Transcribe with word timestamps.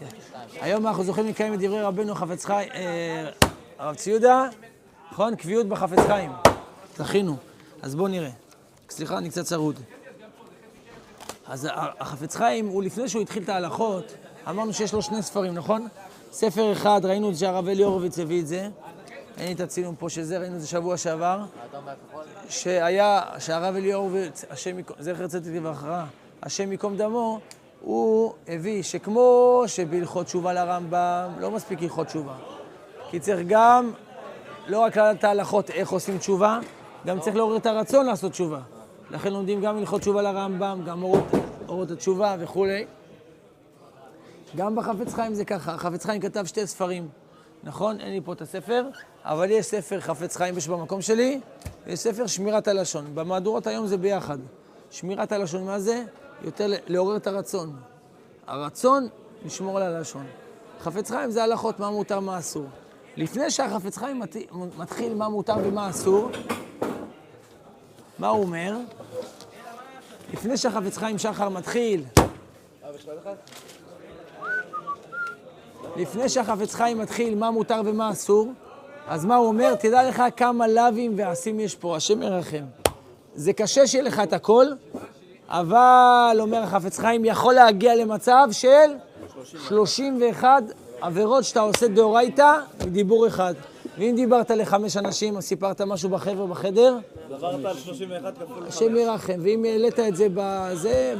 כן. 0.00 0.06
היום 0.60 0.86
אנחנו 0.86 1.04
זוכים 1.04 1.26
לקיים 1.26 1.54
את 1.54 1.58
דברי 1.58 1.82
רבנו 1.82 2.14
חפץ 2.14 2.44
חיים, 2.44 2.68
אה, 2.74 3.30
הרב 3.78 3.94
ציודה, 3.94 4.48
נכון? 5.12 5.36
קביעות 5.36 5.66
בחפץ 5.66 5.98
חיים. 6.06 6.32
זכינו. 6.96 7.36
אז 7.82 7.94
בואו 7.94 8.08
נראה. 8.08 8.30
סליחה, 8.90 9.18
אני 9.18 9.30
קצת 9.30 9.44
צרוד. 9.44 9.80
אז 11.46 11.68
החפץ 11.74 12.36
חיים, 12.36 12.66
הוא 12.66 12.82
לפני 12.82 13.08
שהוא 13.08 13.22
התחיל 13.22 13.42
את 13.42 13.48
ההלכות, 13.48 14.12
אמרנו 14.48 14.72
שיש 14.72 14.92
לו 14.92 15.02
שני 15.02 15.22
ספרים, 15.22 15.54
נכון? 15.54 15.88
ספר 16.32 16.72
אחד, 16.72 17.00
ראינו 17.04 17.28
את 17.28 17.34
זה 17.34 17.40
שהרב 17.40 17.68
אלי 17.68 17.82
הורוביץ 17.82 18.18
הביא 18.18 18.40
את 18.40 18.46
זה. 18.46 18.68
אין 19.38 19.46
לי 19.46 19.52
את 19.52 19.60
הצילום 19.60 19.94
פה 19.98 20.08
של 20.08 20.22
זה, 20.22 20.38
ראינו 20.38 20.56
את 20.56 20.60
זה 20.60 20.66
שבוע 20.66 20.96
שעבר. 20.96 21.44
שהיה, 22.48 23.22
שהרב 23.38 23.74
אלי 23.74 23.92
הורוביץ, 23.92 24.44
השם 24.50 24.76
זכר 24.98 25.26
צדיק 25.26 25.54
לברכה, 25.56 26.04
השם 26.42 26.72
ייקום 26.72 26.96
דמו, 26.96 27.40
הוא 27.80 28.32
הביא 28.48 28.82
שכמו 28.82 29.62
שבהלכות 29.66 30.26
תשובה 30.26 30.52
לרמב"ם, 30.52 31.30
לא 31.40 31.50
מספיק 31.50 31.82
הלכות 31.82 32.06
תשובה. 32.06 32.34
כי 33.10 33.20
צריך 33.20 33.46
גם, 33.46 33.92
לא 34.66 34.78
רק 34.78 34.96
לדעת 34.96 35.24
ההלכות 35.24 35.70
איך 35.70 35.90
עושים 35.90 36.18
תשובה, 36.18 36.58
גם 37.06 37.20
צריך 37.20 37.36
לעורר 37.36 37.56
את 37.56 37.66
הרצון 37.66 38.06
לעשות 38.06 38.32
תשובה. 38.32 38.60
לכן 39.10 39.32
לומדים 39.32 39.60
גם 39.60 39.76
הלכות 39.76 40.00
תשובה 40.00 40.22
לרמב"ם, 40.22 40.82
גם 40.86 41.02
אורות, 41.02 41.24
אורות 41.68 41.90
התשובה 41.90 42.36
וכולי. 42.38 42.84
גם 44.56 44.76
בחפץ 44.76 45.14
חיים 45.14 45.34
זה 45.34 45.44
ככה, 45.44 45.74
החפץ 45.74 46.06
חיים 46.06 46.20
כתב 46.20 46.44
שתי 46.44 46.66
ספרים, 46.66 47.08
נכון? 47.62 48.00
אין 48.00 48.12
לי 48.12 48.20
פה 48.24 48.32
את 48.32 48.42
הספר, 48.42 48.84
אבל 49.24 49.50
יש 49.50 49.66
ספר 49.66 50.00
חפץ 50.00 50.36
חיים 50.36 50.58
יש 50.58 50.68
במקום 50.68 51.02
שלי, 51.02 51.40
ויש 51.86 51.98
ספר 51.98 52.26
שמירת 52.26 52.68
הלשון. 52.68 53.04
במהדורות 53.14 53.66
היום 53.66 53.86
זה 53.86 53.96
ביחד. 53.96 54.38
שמירת 54.90 55.32
הלשון, 55.32 55.64
מה 55.64 55.78
זה? 55.78 56.04
יותר 56.44 56.66
לעורר 56.86 57.16
את 57.16 57.26
הרצון. 57.26 57.76
הרצון, 58.46 59.08
לשמור 59.44 59.76
על 59.76 59.82
הלשון. 59.82 60.26
חפץ 60.80 61.10
חיים 61.10 61.30
זה 61.30 61.44
הלכות, 61.44 61.80
מה 61.80 61.90
מותר, 61.90 62.20
מה 62.20 62.38
אסור. 62.38 62.66
לפני 63.16 63.50
שהחפץ 63.50 63.96
חיים 63.96 64.22
מתחיל 64.78 65.14
מה 65.14 65.28
מותר 65.28 65.54
ומה 65.62 65.90
אסור, 65.90 66.30
מה 68.18 68.28
הוא 68.28 68.42
אומר? 68.42 68.76
לפני 70.32 70.56
שהחפץ 70.56 70.96
חיים 70.96 71.18
שחר 71.18 71.48
מתחיל... 71.48 72.04
לפני 75.96 76.28
שהחפץ 76.28 76.74
חיים 76.74 76.98
מתחיל 76.98 77.34
מה 77.34 77.50
מותר 77.50 77.80
ומה 77.84 78.10
אסור, 78.10 78.52
אז 79.08 79.24
מה 79.24 79.36
הוא 79.36 79.46
אומר? 79.46 79.74
תדע 79.74 80.08
לך 80.08 80.22
כמה 80.36 80.68
לאווים 80.68 81.12
ועשים 81.16 81.60
יש 81.60 81.74
פה, 81.74 81.96
השם 81.96 82.22
ירחם. 82.22 82.64
זה 83.34 83.52
קשה 83.52 83.86
שיהיה 83.86 84.04
לך 84.04 84.20
את 84.20 84.32
הכל, 84.32 84.66
אבל, 85.50 86.36
אומר 86.40 86.58
החפץ 86.58 86.98
חיים, 86.98 87.24
יכול 87.24 87.54
להגיע 87.54 87.96
למצב 87.96 88.48
של 88.52 88.94
31 89.68 90.62
עבירות 91.00 91.44
שאתה 91.44 91.60
עושה 91.60 91.88
דאורייתא 91.88 92.54
מדיבור 92.86 93.26
אחד. 93.26 93.54
ואם 93.98 94.12
דיברת 94.16 94.50
לחמש 94.50 94.96
אנשים, 94.96 95.36
או 95.36 95.42
סיפרת 95.42 95.80
משהו 95.80 96.08
בחבר'ה 96.10 96.46
בחדר, 96.46 96.98
עברת 97.34 97.64
על 97.64 97.76
31 97.76 98.34
כפול 98.38 98.66
השם 98.68 98.96
ירחם. 98.96 99.40
ואם 99.42 99.64
העלית 99.64 100.00
את 100.00 100.16
זה 100.16 100.26
בזה, 100.34 101.14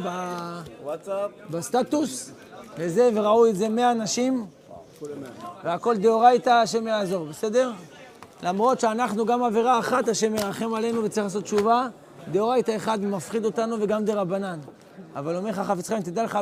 וואטסאפ, 0.85 1.31
בסטטוס, 1.51 2.33
וזה, 2.79 3.11
וראו 3.15 3.47
את 3.47 3.57
זה 3.57 3.69
100 3.69 3.91
אנשים, 3.91 4.47
והכל 5.65 5.97
דאורייתא, 5.97 6.51
השם 6.51 6.87
יעזור, 6.87 7.27
בסדר? 7.27 7.73
למרות 8.43 8.81
שאנחנו 8.81 9.27
גם 9.27 9.43
עבירה 9.43 9.79
אחת, 9.79 10.09
השם 10.09 10.35
ירחם 10.35 10.75
עלינו 10.75 11.05
וצריך 11.05 11.25
לעשות 11.25 11.45
תשובה, 11.45 11.89
דאורייתא 12.33 12.77
אחד 12.77 13.05
מפחיד 13.05 13.45
אותנו 13.45 13.77
וגם 13.81 14.05
דרבנן. 14.05 14.59
אבל 15.17 15.37
אומר 15.37 15.51
לך 15.51 15.59
חפץ 15.59 15.89
חיים, 15.89 16.03
תדע 16.03 16.25
לך 16.25 16.39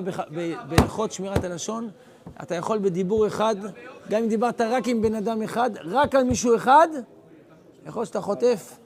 בהלכות 0.69 1.13
שמירת 1.13 1.45
הלשון, 1.45 1.91
אתה 2.43 2.55
יכול 2.55 2.79
בדיבור 2.79 3.27
אחד, 3.27 3.57
גם 4.11 4.23
אם 4.23 4.29
דיברת 4.29 4.61
רק 4.61 4.89
עם 4.89 5.03
בן 5.03 5.15
אדם 5.15 5.43
אחד, 5.43 5.71
רק 5.85 6.15
על 6.15 6.25
מישהו 6.25 6.57
אחד, 6.57 6.89
יכול 7.87 8.05
שאתה 8.05 8.21
חוטף 8.21 8.79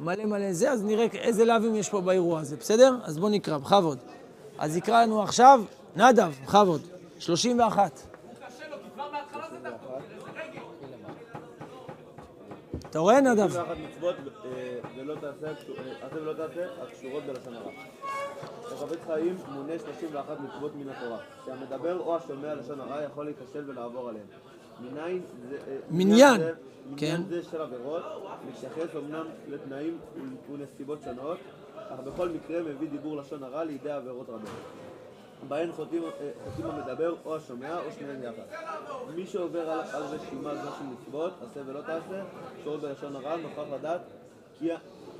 מלא 0.00 0.24
מלא 0.24 0.52
זה, 0.52 0.70
אז 0.70 0.84
נראה 0.84 1.06
איזה 1.12 1.44
לאווים 1.44 1.74
יש 1.74 1.88
פה 1.88 2.00
באירוע 2.00 2.40
הזה, 2.40 2.56
בסדר? 2.56 2.96
אז 3.04 3.18
בואו 3.18 3.30
נקרא, 3.30 3.58
בכבוד. 3.58 3.98
אז 4.58 4.76
יקרא 4.76 5.02
לנו 5.02 5.22
עכשיו 5.22 5.62
נדב, 5.96 6.32
בכבוד, 6.44 6.80
31. 7.18 8.15
אתה 12.96 13.02
רואה 13.02 13.20
נדב? 13.20 13.50
31 13.50 13.76
מצוות 13.88 14.16
אה, 14.44 14.78
ולא 14.96 15.14
תעשה, 15.14 15.46
אה, 15.46 16.06
עשה 16.06 16.16
ולא 16.22 16.32
תעשה, 16.32 16.66
הקשורות 16.82 17.24
בלשון 17.24 17.54
הרע. 17.54 17.70
בחפץ 18.72 18.98
חיים 19.06 19.36
מונה 19.48 19.78
31 19.78 20.40
מצוות 20.40 20.72
מן 20.76 20.88
התורה, 20.88 21.18
שהמדבר 21.46 21.98
או 21.98 22.16
השומע 22.16 22.54
לשון 22.54 22.80
הרע 22.80 23.02
יכול 23.02 23.24
להיכשל 23.24 23.70
ולעבור 23.70 24.08
עליהן. 24.08 24.26
מניין 24.80 25.22
זה... 25.48 25.56
אה, 25.68 25.76
מניין, 25.90 26.40
כן. 26.96 27.06
מניין 27.06 27.22
זה 27.28 27.42
של 27.50 27.60
עבירות, 27.60 28.02
מתייחס 28.48 28.96
אמנם 28.96 29.26
לתנאים 29.48 29.98
ונסיבות 30.52 30.98
שונות, 31.04 31.38
אך 31.76 32.00
בכל 32.00 32.28
מקרה 32.28 32.62
מביא 32.62 32.88
דיבור 32.88 33.16
לשון 33.16 33.42
הרע 33.42 33.64
לידי 33.64 33.90
עבירות 33.90 34.28
רבות. 34.28 34.50
בהן 35.48 35.72
חוטאים 35.72 36.02
המדבר 36.64 37.14
או 37.24 37.36
השומע 37.36 37.78
או 37.78 37.92
שניהם 37.98 38.22
יחד. 38.22 38.56
מי 39.14 39.26
שעובר 39.26 39.70
על, 39.70 39.80
רשימה 40.02 40.54
זו 40.54 40.68
של 40.78 40.84
מצוות, 40.84 41.32
עשה 41.50 41.60
ולא 41.66 41.80
תעשה, 41.80 42.22
קשור 42.60 42.76
בלשון 42.76 43.16
הרע, 43.16 43.36
נוכח 43.36 43.72
לדעת 43.74 44.00
כי 44.58 44.68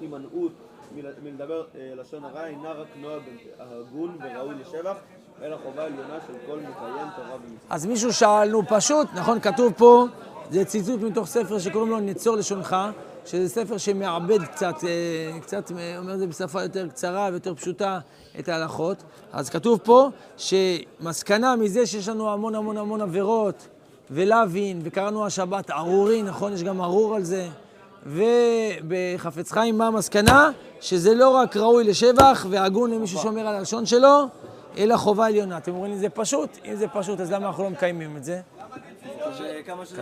הימנעות 0.00 0.52
מל- 0.96 1.12
מלדבר 1.22 1.64
אה, 1.74 1.92
לשון 1.96 2.24
הרע 2.24 2.46
אינה 2.46 2.72
רק 2.72 2.86
נוהג 3.00 3.22
הגון 3.58 4.18
וראוי 4.22 4.54
לשבח, 4.54 4.96
אלא 5.42 5.56
חובה 5.62 5.84
עליונה 5.84 6.18
של 6.26 6.32
כל 6.46 6.56
מקיים 6.58 7.08
תורה 7.16 7.34
ומצוות. 7.34 7.60
אז 7.70 7.86
מישהו 7.86 8.12
שאל, 8.12 8.48
נו 8.50 8.62
פשוט, 8.68 9.08
נכון, 9.14 9.40
כתוב 9.40 9.72
פה, 9.76 10.04
זה 10.50 10.64
ציטוט 10.64 11.00
מתוך 11.00 11.26
ספר 11.26 11.58
שקוראים 11.58 11.90
לו 11.90 12.00
נצור 12.00 12.36
לשונך, 12.36 12.76
שזה 13.26 13.48
ספר 13.48 13.78
שמעבד 13.78 14.42
קצת, 14.44 14.74
אה, 14.84 15.40
קצת 15.40 15.72
אה, 15.78 15.98
אומר 15.98 16.14
את 16.14 16.18
זה 16.18 16.26
בשפה 16.26 16.62
יותר 16.62 16.88
קצרה 16.88 17.28
ויותר 17.32 17.54
פשוטה 17.54 17.98
את 18.38 18.48
ההלכות. 18.48 19.02
אז 19.32 19.50
כתוב 19.50 19.80
פה 19.84 20.08
שמסקנה 20.36 21.56
מזה 21.56 21.86
שיש 21.86 22.08
לנו 22.08 22.32
המון 22.32 22.54
המון 22.54 22.76
המון 22.76 23.00
עבירות 23.00 23.68
ולאווין, 24.10 24.80
וקראנו 24.84 25.26
השבת 25.26 25.70
ערורי, 25.70 26.22
נכון? 26.22 26.52
יש 26.52 26.62
גם 26.62 26.80
ערור 26.80 27.14
על 27.14 27.22
זה. 27.22 27.48
ובחפץ 28.06 29.52
חיים, 29.52 29.78
מה 29.78 29.86
המסקנה? 29.86 30.50
שזה 30.80 31.14
לא 31.14 31.28
רק 31.28 31.56
ראוי 31.56 31.84
לשבח 31.84 32.46
והגון 32.50 32.90
למי 32.90 33.06
ששומר 33.06 33.46
על 33.46 33.56
הלשון 33.56 33.86
שלו, 33.86 34.24
אלא 34.78 34.96
חובה 34.96 35.26
עליונה. 35.26 35.58
אתם 35.58 35.74
אומרים 35.74 35.92
לי, 35.92 35.98
זה 35.98 36.08
פשוט? 36.08 36.58
אם 36.64 36.76
זה 36.76 36.88
פשוט, 36.88 37.20
אז 37.20 37.32
למה 37.32 37.46
אנחנו 37.46 37.64
לא 37.64 37.70
מקיימים 37.70 38.16
את 38.16 38.24
זה 38.24 38.40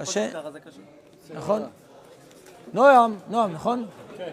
קשה. 0.00 0.28
נכון? 1.34 1.62
נועם, 2.74 3.16
נועם, 3.30 3.52
נכון? 3.52 3.84
כן. 4.16 4.30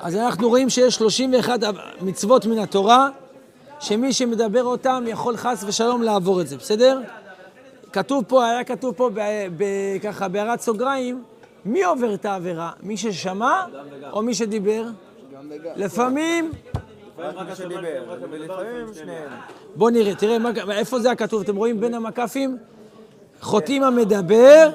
אז 0.00 0.16
אנחנו 0.16 0.48
רואים 0.48 0.70
שיש 0.70 0.94
31 0.94 1.60
מצוות 2.00 2.46
מן 2.46 2.58
התורה, 2.58 3.08
שמי 3.80 4.12
שמדבר 4.12 4.64
אותם 4.64 5.04
יכול 5.06 5.36
חס 5.36 5.64
ושלום 5.66 6.02
לעבור 6.02 6.40
את 6.40 6.48
זה, 6.48 6.56
בסדר? 6.56 7.00
כתוב 7.92 8.24
פה, 8.28 8.46
היה 8.46 8.64
כתוב 8.64 8.94
פה 8.94 9.10
ב, 9.14 9.20
ב, 9.56 9.64
ככה 10.02 10.28
בהערת 10.28 10.60
סוגריים, 10.60 11.22
מי 11.64 11.84
עובר 11.84 12.14
את 12.14 12.24
העבירה? 12.24 12.70
מי 12.82 12.96
ששמע 12.96 13.64
או 14.12 14.22
מי 14.22 14.34
שדיבר? 14.34 14.84
לפעמים. 15.76 16.52
בואו 19.76 19.90
נראה, 19.90 20.14
תראה, 20.14 20.36
איפה 20.70 21.00
זה 21.00 21.10
הכתוב? 21.10 21.42
אתם 21.42 21.56
רואים 21.56 21.80
בין 21.80 21.94
המקפים? 21.94 22.58
חוטאים 23.40 23.82
המדבר, 23.82 24.70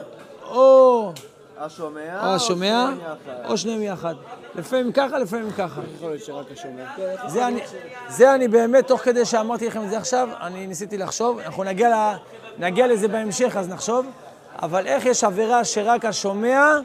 או 0.50 1.12
השומע 1.57 2.29
או 2.29 2.35
השומע, 2.35 2.85
שניהם 2.85 3.00
יחד. 3.00 3.50
או 3.50 3.57
שניהם 3.57 3.81
יחד. 3.81 4.16
לפעמים 4.56 4.91
ככה, 4.91 5.18
לפעמים 5.18 5.51
ככה. 5.51 5.81
יכול 5.96 6.09
להיות 6.09 6.24
שרק 6.24 6.46
השומע. 6.51 6.84
זה 7.28 7.47
אני, 7.47 7.62
זה 8.09 8.35
אני 8.35 8.47
באמת, 8.47 8.88
תוך 8.88 9.02
כדי 9.02 9.25
שאמרתי 9.25 9.68
לכם 9.68 9.84
את 9.84 9.90
זה 9.90 9.97
עכשיו, 9.97 10.29
אני 10.41 10.67
ניסיתי 10.67 10.97
לחשוב, 10.97 11.40
אנחנו 11.40 11.64
נגיע, 11.64 11.90
ל, 11.90 12.16
נגיע 12.58 12.87
לזה 12.87 13.08
בהמשך, 13.08 13.58
אז 13.58 13.70
נחשוב, 13.70 14.05
אבל 14.61 14.87
איך 14.87 15.05
יש 15.05 15.23
עבירה 15.23 15.64
שרק 15.64 16.05
השומע, 16.05 16.78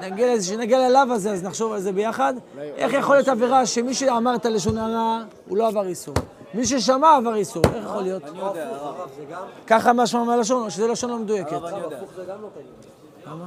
נגיע 0.00 0.38
כשנגיע 0.38 0.88
ללאו 0.88 1.14
הזה, 1.14 1.30
אז 1.32 1.44
נחשוב 1.44 1.72
על 1.72 1.80
זה 1.80 1.92
ביחד. 1.92 2.34
איך 2.76 2.92
יכול 2.92 3.16
להיות 3.16 3.28
עבירה 3.28 3.66
שמי 3.66 3.94
שאמר 3.94 4.34
את 4.34 4.46
הלשון 4.46 4.78
הרע, 4.78 5.22
הוא 5.48 5.56
לא 5.56 5.66
עבר 5.68 5.86
איסור. 5.86 6.14
מי 6.54 6.66
ששמע 6.66 7.16
עבר 7.16 7.34
איסור, 7.34 7.62
איך 7.74 7.84
יכול 7.84 8.02
להיות? 8.02 8.22
אני 8.24 8.38
יודע, 8.38 8.68
הרב. 8.68 9.08
ככה 9.66 9.92
משמע 9.92 10.24
מהלשון, 10.24 10.64
או 10.64 10.70
שזה 10.70 10.88
לשון 10.88 11.10
לא 11.10 11.18
מדויקת? 11.18 11.52
הרב, 11.52 11.64
אני 11.64 11.80
יודע. 11.80 11.98
למה? 13.26 13.46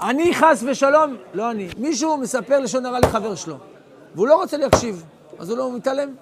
אני 0.00 0.34
חס 0.34 0.64
ושלום, 0.66 1.16
לא 1.34 1.50
אני, 1.50 1.68
מישהו 1.78 2.16
מספר 2.16 2.60
לשון 2.60 2.86
הרע 2.86 3.00
לחבר 3.00 3.34
שלו, 3.34 3.56
והוא 4.14 4.26
לא 4.26 4.34
רוצה 4.34 4.56
להקשיב, 4.56 5.04
אז 5.38 5.50
הוא 5.50 5.58
לא 5.58 5.72
מתעלם. 5.72 6.14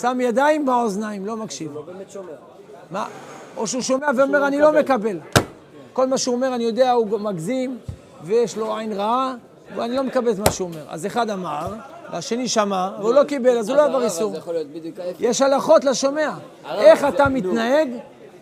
שם 0.00 0.18
ידיים 0.20 0.66
באוזניים, 0.66 1.26
לא 1.26 1.36
מקשיב. 1.36 1.68
הוא 1.68 1.76
לא 1.76 1.82
באמת 1.82 2.10
שומע. 2.10 2.32
מה? 2.90 3.06
או 3.56 3.66
שהוא 3.66 3.82
שומע 3.82 4.06
ואומר, 4.16 4.46
אני 4.46 4.60
לא 4.60 4.72
מקבל. 4.72 5.18
כל 5.92 6.06
מה 6.06 6.18
שהוא 6.18 6.34
אומר, 6.34 6.54
אני 6.54 6.64
יודע, 6.64 6.92
הוא 6.92 7.20
מגזים, 7.20 7.78
ויש 8.22 8.56
לו 8.56 8.76
עין 8.76 8.92
רעה, 8.92 9.34
ואני 9.76 9.96
לא 9.96 10.02
מקבל 10.02 10.30
את 10.30 10.38
מה 10.38 10.50
שהוא 10.50 10.68
אומר. 10.68 10.84
אז 10.88 11.06
אחד 11.06 11.30
אמר, 11.30 11.74
והשני 12.12 12.48
שמע, 12.48 12.90
והוא 13.00 13.14
לא 13.14 13.24
קיבל, 13.24 13.58
אז 13.58 13.68
הוא 13.68 13.76
לא 13.76 13.84
עבר 13.84 14.04
איסור. 14.04 14.34
יש 15.20 15.42
הלכות 15.42 15.84
לשומע. 15.84 16.30
איך 16.70 17.04
אתה. 17.04 17.28
מתנהג 17.28 17.88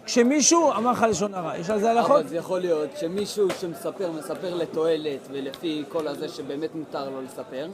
כשמישהו 0.06 0.72
אמר 0.72 0.92
לך 0.92 1.06
לשון 1.10 1.34
הרע? 1.34 1.58
יש 1.58 1.70
על 1.70 1.80
זה 1.80 1.90
הלכות? 1.90 2.20
אבל 2.20 2.28
זה 2.28 2.36
יכול 2.36 2.60
להיות 2.60 2.90
שמישהו 3.00 3.48
שמספר, 3.60 4.10
מספר 4.10 4.54
לתועלת 4.54 5.28
ולפי 5.32 5.84
כל 5.88 6.08
הזה 6.08 6.28
שבאמת 6.28 6.74
מותר 6.74 7.10
לו 7.10 7.22
לספר, 7.22 7.66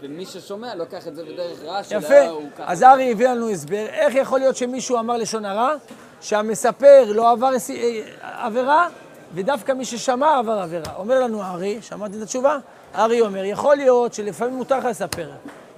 ומי 0.00 0.26
ששומע 0.26 0.74
לוקח 0.74 1.08
את 1.08 1.16
זה 1.16 1.24
בדרך 1.24 1.62
רעה 1.64 1.84
שלא 1.84 1.98
יפה. 1.98 2.14
אז 2.58 2.82
ארי 2.82 3.12
הביא 3.12 3.28
לנו 3.28 3.50
הסבר, 3.50 3.86
איך 3.86 4.14
יכול 4.14 4.38
להיות 4.38 4.56
שמישהו 4.56 4.98
אמר 4.98 5.16
לשון 5.16 5.44
הרע, 5.44 5.74
שהמספר 6.20 7.12
לא 7.14 7.30
עבר 7.30 7.50
אה, 7.70 8.46
עבירה, 8.46 8.88
ודווקא 9.34 9.72
מי 9.72 9.84
ששמע 9.84 10.38
עבר 10.38 10.58
עבירה. 10.58 10.94
אומר 10.96 11.20
לנו 11.20 11.42
ארי, 11.42 11.78
שמעתי 11.82 12.16
את 12.16 12.22
התשובה? 12.22 12.58
ארי 12.94 13.20
אומר, 13.20 13.44
יכול 13.44 13.76
להיות 13.76 14.14
שלפעמים 14.14 14.54
מותר 14.54 14.78
לך 14.78 14.84
לספר. 14.84 15.30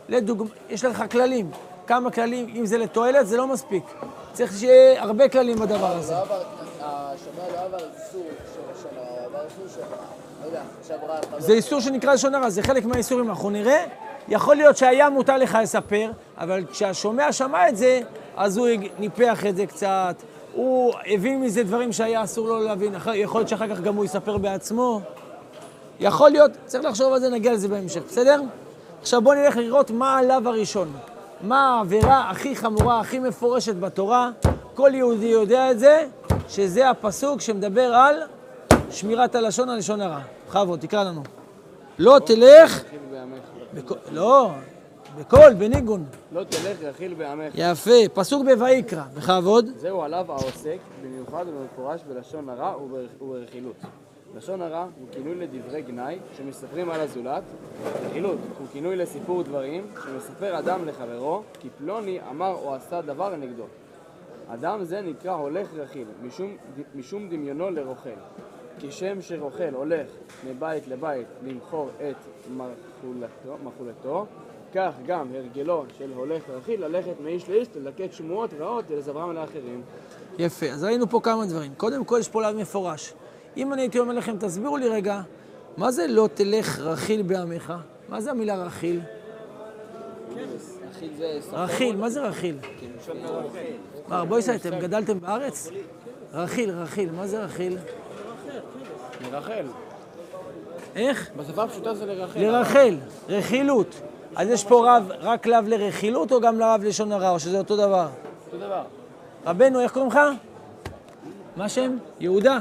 לדוגמה, 0.08 0.50
יש 0.69 0.85
לך 0.85 1.05
כללים. 1.11 1.50
כמה 1.87 2.11
כללים, 2.11 2.52
אם 2.56 2.67
זה 2.67 2.79
לתועלת, 2.79 3.26
זה 3.26 3.37
לא 3.37 3.47
מספיק. 3.47 3.85
צריך 4.32 4.52
שיהיה 4.58 5.02
הרבה 5.02 5.29
כללים 5.29 5.58
בדבר 5.58 5.97
הזה. 5.97 6.12
לא 6.12 6.19
עבר, 6.19 6.43
השומע 6.81 7.55
לא 7.55 7.61
עבר 7.64 7.76
איסור 7.76 8.26
של 8.82 8.99
הוא 8.99 9.26
עבר 9.26 9.44
איסור 9.44 9.64
של, 9.75 9.81
לא 10.43 10.46
יודע, 10.46 10.62
עכשיו 10.81 10.99
רע, 11.08 11.17
חבר. 11.31 11.41
זה 11.41 11.53
איסור 11.53 11.81
שנקרא 11.81 12.14
לשון 12.14 12.35
הרע, 12.35 12.50
זה 12.50 12.62
חלק 12.62 12.85
מהאיסורים, 12.85 13.29
אנחנו 13.31 13.50
נראה. 13.50 13.85
יכול 14.29 14.56
להיות 14.56 14.76
שהיה 14.76 15.11
מותר 15.11 15.37
לך 15.37 15.58
לספר, 15.62 16.11
אבל 16.38 16.64
כשהשומע 16.73 17.32
שמע 17.32 17.69
את 17.69 17.76
זה, 17.76 18.00
אז 18.37 18.56
הוא 18.56 18.69
ניפח 18.99 19.46
את 19.46 19.56
זה 19.56 19.67
קצת, 19.67 20.14
הוא 20.55 20.93
הבין 21.06 21.41
מזה 21.41 21.62
דברים 21.62 21.93
שהיה 21.93 22.25
אסור 22.25 22.49
לו 22.49 22.58
להבין, 22.61 22.94
אחר- 22.94 23.14
יכול 23.14 23.41
להיות 23.41 23.49
שאחר 23.49 23.69
כך 23.75 23.81
גם 23.81 23.97
הוא 23.97 24.05
יספר 24.05 24.38
בעצמו. 24.38 25.00
יכול 26.00 26.31
להיות, 26.31 26.50
צריך 26.67 26.85
לחשוב 26.85 27.12
על 27.12 27.20
זה, 27.20 27.29
נגיע 27.29 27.52
לזה 27.52 27.69
בהמשך, 27.69 28.00
בסדר? 28.08 28.41
עכשיו 29.00 29.23
בואו 29.23 29.35
נלך 29.35 29.56
לראות 29.56 29.91
מה 29.91 30.19
הלאו 30.19 30.49
הראשון. 30.49 30.93
מה 31.43 31.76
העבירה 31.76 32.31
הכי 32.31 32.56
חמורה, 32.56 33.00
הכי 33.00 33.19
מפורשת 33.19 33.75
בתורה. 33.76 34.31
כל 34.75 34.91
יהודי 34.94 35.26
יודע 35.26 35.70
את 35.70 35.79
זה, 35.79 36.06
שזה 36.49 36.91
הפסוק 36.91 37.41
שמדבר 37.41 37.94
על 37.94 38.23
שמירת 38.91 39.35
הלשון 39.35 39.69
על 39.69 39.79
לשון 39.79 40.00
הרע. 40.00 40.20
בכבוד, 40.49 40.81
תקרא 40.81 41.05
לנו. 41.05 41.23
לא 41.99 42.19
תלך... 42.26 42.82
לא, 44.12 44.50
בקול, 45.18 45.54
בניגון. 45.58 46.04
לא 46.32 46.44
תלך 46.44 46.82
רכיל 46.82 47.14
בעמך. 47.14 47.52
יפה, 47.54 47.90
פסוק 48.14 48.44
בויקרא, 48.58 49.02
בכבוד. 49.16 49.66
זהו 49.76 50.02
עליו 50.02 50.24
העוסק, 50.32 50.76
במיוחד 51.02 51.44
ובמפורש 51.48 52.00
בלשון 52.08 52.48
הרע 52.48 52.82
ובר- 52.82 53.22
וברכילות. 53.24 53.74
לשון 54.36 54.62
הרע 54.62 54.86
הוא 55.00 55.08
כינוי 55.12 55.34
לדברי 55.34 55.82
גנאי 55.82 56.18
שמספרים 56.36 56.90
על 56.90 57.00
הזולת. 57.00 57.42
רכילות 58.06 58.38
הוא 58.58 58.66
כינוי 58.72 58.96
לסיפור 58.96 59.42
דברים 59.42 59.86
שמספר 60.04 60.58
אדם 60.58 60.86
לחברו 60.88 61.42
כי 61.60 61.68
פלוני 61.78 62.18
אמר 62.30 62.54
או 62.54 62.74
עשה 62.74 63.02
דבר 63.02 63.36
נגדו. 63.36 63.64
אדם 64.48 64.84
זה 64.84 65.00
נקרא 65.00 65.32
הולך 65.32 65.68
רכיל, 65.76 66.06
משום, 66.22 66.56
משום 66.94 67.28
דמיונו 67.28 67.70
לרוכל. 67.70 68.10
כשם 68.80 69.22
שרוכל 69.22 69.74
הולך 69.74 70.06
מבית 70.50 70.88
לבית 70.88 71.26
למכור 71.46 71.88
את 72.10 72.16
מחולתו, 72.56 73.56
מחולתו, 73.64 74.26
כך 74.75 74.93
גם 75.06 75.26
הרגלו 75.34 75.84
של 75.99 76.11
הולך 76.14 76.43
רכיל 76.49 76.84
ללכת 76.84 77.20
מאיש 77.25 77.49
לאיש 77.49 77.69
ללקט 77.76 78.12
שמועות 78.12 78.50
רעות 78.58 78.84
ולזברם 78.88 79.32
לאחרים. 79.34 79.82
יפה, 80.38 80.67
אז 80.67 80.84
ראינו 80.84 81.11
פה 81.11 81.20
כמה 81.22 81.46
דברים. 81.46 81.75
קודם 81.76 82.05
כל, 82.05 82.17
יש 82.20 82.28
פה 82.28 82.43
לאו 82.43 82.55
מפורש. 82.55 83.12
אם 83.56 83.72
אני 83.72 83.82
הייתי 83.82 83.99
אומר 83.99 84.14
לכם, 84.14 84.37
תסבירו 84.37 84.76
לי 84.76 84.88
רגע, 84.88 85.20
מה 85.76 85.90
זה 85.90 86.06
לא 86.06 86.28
תלך 86.34 86.78
רכיל 86.78 87.22
בעמך? 87.22 87.72
מה 88.08 88.20
זה 88.20 88.31
המילה 88.31 88.64
רכיל? 88.64 89.00
רכיל, 91.52 91.96
מה 91.96 92.11
זה 92.11 92.20
רכיל? 92.20 92.56
מה, 94.08 94.20
רבו 94.20 94.38
ישראל, 94.38 94.56
אתם 94.56 94.78
גדלתם 94.78 95.20
בארץ? 95.20 95.70
רכיל, 96.32 96.70
רכיל, 96.70 97.11
מה 97.11 97.26
זה 97.26 97.44
רכיל? 97.44 97.76
לרחל. 99.20 99.67
איך? 100.96 101.31
בשפה 101.37 101.62
הפשוטה 101.62 101.94
זה 101.94 102.06
לרחל. 102.06 102.40
לרחל, 102.40 102.96
רכילות. 103.28 104.00
אז 104.37 104.49
יש 104.49 104.65
פה 104.65 104.85
רב, 104.97 105.11
רק 105.21 105.47
לאו 105.47 105.59
לרכילות 105.67 106.32
או 106.32 106.41
גם 106.41 106.59
לאו 106.59 106.67
לשון 106.82 107.12
הרע, 107.12 107.31
או 107.31 107.41
שזה 107.41 107.59
אותו 107.59 107.77
דבר? 107.77 108.09
אותו 108.47 108.67
דבר. 108.67 108.82
רבנו, 109.47 109.81
איך 109.81 109.93
קוראים 109.93 110.11
לך? 110.11 110.19
מה 111.56 111.65
השם? 111.65 111.97
יהודה. 112.21 112.59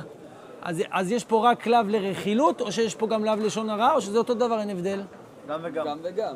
אז, 0.61 0.81
אז 0.91 1.11
יש 1.11 1.23
פה 1.25 1.49
רק 1.51 1.67
לאו 1.67 1.79
לרכילות, 1.87 2.61
או 2.61 2.71
שיש 2.71 2.95
פה 2.95 3.07
גם 3.07 3.25
לאו 3.25 3.33
לשון 3.35 3.69
הרע, 3.69 3.93
או 3.95 4.01
שזה 4.01 4.17
אותו 4.17 4.33
דבר, 4.33 4.59
אין 4.59 4.69
הבדל? 4.69 5.01
גם 5.49 5.59
וגם. 5.63 5.85
גם 5.87 5.97
וגם. 6.03 6.33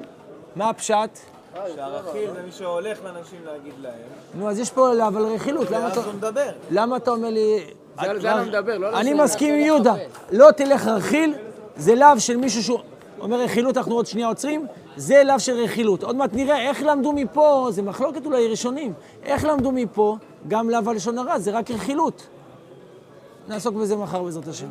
מה 0.56 0.70
הפשט? 0.70 1.20
שהרכיל 1.76 2.30
זה 2.36 2.42
מי 2.46 2.52
שהולך 2.52 3.00
לאנשים 3.04 3.40
להגיד 3.46 3.74
להם, 3.82 3.94
נו, 4.36 4.50
אז 4.50 4.60
יש 4.60 4.72
פה 4.72 4.94
לאו 4.94 5.06
על 5.18 5.26
רכילות, 5.26 5.72
למה 5.72 5.88
אתה, 5.88 6.00
מדבר. 6.18 6.50
למה 6.72 6.98
אתה 6.98 7.12
אומר 7.12 7.30
לי... 7.30 7.64
זה 8.02 8.10
על- 8.10 8.28
המדבר, 8.28 8.78
לא 8.78 8.88
על 8.88 8.96
אני. 8.96 9.14
מסכים 9.14 9.54
עם 9.54 9.60
יהודה. 9.60 9.94
לא 10.32 10.52
תלך 10.52 10.88
רכיל, 10.88 11.34
זה 11.76 11.96
לאו 11.96 12.20
של 12.20 12.38
מישהו 12.38 12.64
שהוא 12.64 12.80
אומר 13.20 13.42
רכילות, 13.42 13.78
אנחנו 13.78 13.96
עוד 13.96 14.06
שנייה 14.06 14.28
עוצרים, 14.28 14.66
זה 14.98 15.24
לאו 15.26 15.40
של 15.40 15.54
רכילות. 15.64 16.04
עוד 16.04 16.16
מעט 16.16 16.34
נראה 16.34 16.70
איך 16.70 16.84
למדו 16.84 17.14
מפה, 17.14 17.68
זה 17.72 17.82
מחלוקת 17.82 18.26
אולי 18.26 18.48
ראשונים, 18.48 18.94
איך 19.24 19.46
למדו 19.46 19.72
מפה, 19.72 20.18
גם 20.48 20.70
לאו 20.70 20.90
על 20.90 20.96
לשון 20.96 21.18
הרע, 21.18 21.40
זה 21.40 21.52
רק 21.52 21.72
רכילות. 21.72 22.28
נעסוק 23.48 23.76
בזה 23.76 23.96
מחר 23.96 24.24
בעזרת 24.24 24.48
השם. 24.48 24.68